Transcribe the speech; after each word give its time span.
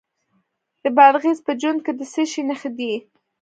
د 0.83 0.85
بادغیس 0.97 1.39
په 1.47 1.51
جوند 1.61 1.79
کې 1.85 1.91
د 1.99 2.01
څه 2.13 2.23
شي 2.31 2.41
نښې 2.49 2.69
دي؟ 2.77 2.93